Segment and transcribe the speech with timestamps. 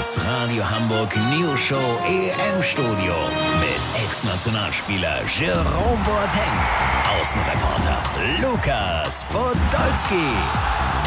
[0.00, 3.14] Das Radio Hamburg News Show EM Studio
[3.60, 8.02] mit Ex-Nationalspieler Jerome Boateng, Außenreporter
[8.40, 10.24] Lukas Podolski,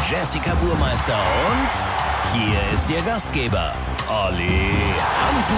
[0.08, 1.18] Jessica Burmeister
[1.50, 3.74] und hier ist Ihr Gastgeber
[4.08, 4.70] Olli
[5.26, 5.56] Hansen.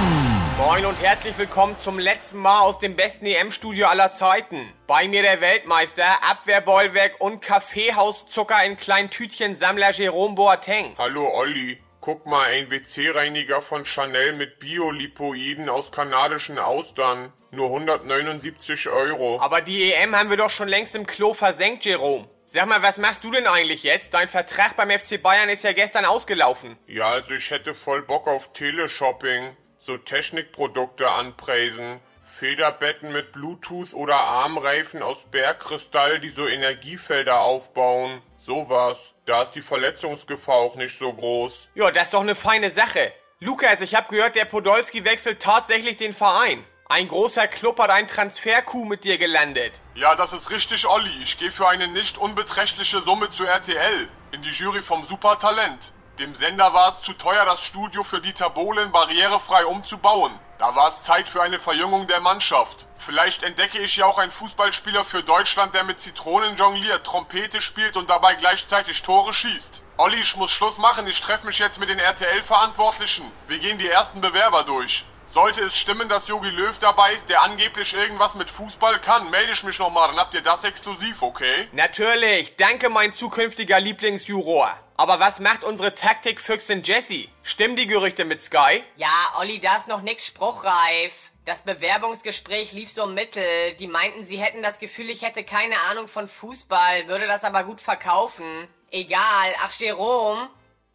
[0.56, 4.72] Moin und herzlich willkommen zum letzten Mal aus dem besten EM-Studio aller Zeiten.
[4.86, 10.94] Bei mir der Weltmeister, Abwehrbollwerk und Kaffeehauszucker in kleinen Tütchen Sammler Jerome Boateng.
[10.96, 17.32] Hallo Olli, guck mal, ein WC-Reiniger von Chanel mit Biolipoiden aus kanadischen Austern.
[17.50, 19.40] Nur 179 Euro.
[19.40, 22.28] Aber die EM haben wir doch schon längst im Klo versenkt, Jerome.
[22.44, 24.14] Sag mal, was machst du denn eigentlich jetzt?
[24.14, 26.78] Dein Vertrag beim FC Bayern ist ja gestern ausgelaufen.
[26.86, 29.56] Ja, also ich hätte voll Bock auf Teleshopping.
[29.80, 31.98] So Technikprodukte anpreisen.
[32.26, 38.20] Federbetten mit Bluetooth oder Armreifen aus Bergkristall, die so Energiefelder aufbauen.
[38.40, 39.14] Sowas.
[39.24, 41.70] Da ist die Verletzungsgefahr auch nicht so groß.
[41.74, 43.12] Ja, das ist doch eine feine Sache.
[43.40, 46.64] Lukas, ich hab gehört, der Podolski wechselt tatsächlich den Verein.
[46.88, 49.72] Ein großer Club hat ein Transferkuh mit dir gelandet.
[49.94, 51.10] Ja, das ist richtig, Olli.
[51.22, 54.08] Ich gehe für eine nicht unbeträchtliche Summe zu RTL.
[54.32, 55.92] In die Jury vom Supertalent.
[56.18, 60.38] Dem Sender war es zu teuer, das Studio für Dieter Bohlen barrierefrei umzubauen.
[60.58, 62.86] Da war es Zeit für eine Verjüngung der Mannschaft.
[62.98, 67.98] Vielleicht entdecke ich ja auch einen Fußballspieler für Deutschland, der mit Zitronen jongliert, Trompete spielt
[67.98, 69.82] und dabei gleichzeitig Tore schießt.
[69.98, 71.06] Olli, ich muss Schluss machen.
[71.06, 73.30] Ich treffe mich jetzt mit den RTL-Verantwortlichen.
[73.48, 75.04] Wir gehen die ersten Bewerber durch.
[75.36, 79.52] Sollte es stimmen, dass Jogi Löw dabei ist, der angeblich irgendwas mit Fußball kann, melde
[79.52, 81.68] ich mich nochmal, dann habt ihr das exklusiv, okay?
[81.72, 84.74] Natürlich, danke mein zukünftiger Lieblingsjuror.
[84.96, 87.28] Aber was macht unsere Taktikfüchsin Jessie?
[87.42, 88.82] Stimmen die Gerüchte mit Sky?
[88.96, 91.12] Ja, Olli, da ist noch nix spruchreif.
[91.44, 93.74] Das Bewerbungsgespräch lief so mittel.
[93.78, 97.64] Die meinten, sie hätten das Gefühl, ich hätte keine Ahnung von Fußball, würde das aber
[97.64, 98.68] gut verkaufen.
[98.90, 100.48] Egal, ach Jerome.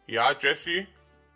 [0.08, 0.88] Ja, Jesse?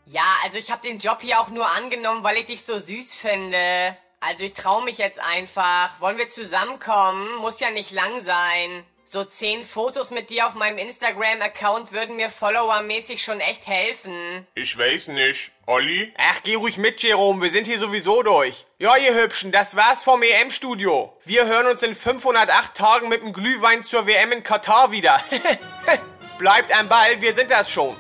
[0.07, 3.15] Ja, also ich habe den Job hier auch nur angenommen, weil ich dich so süß
[3.15, 3.97] finde.
[4.21, 6.01] Also ich trau mich jetzt einfach.
[6.01, 7.37] Wollen wir zusammenkommen?
[7.37, 8.85] Muss ja nicht lang sein.
[9.05, 14.47] So zehn Fotos mit dir auf meinem Instagram-Account würden mir followermäßig schon echt helfen.
[14.55, 15.53] Ich weiß nicht.
[15.67, 16.13] Olli?
[16.19, 17.43] Ach, geh ruhig mit, Jerome.
[17.43, 18.67] Wir sind hier sowieso durch.
[18.79, 21.17] Ja, ihr Hübschen, das war's vom EM-Studio.
[21.25, 25.21] Wir hören uns in 508 Tagen mit dem Glühwein zur WM in Katar wieder.
[26.39, 27.97] Bleibt am Ball, wir sind das schon.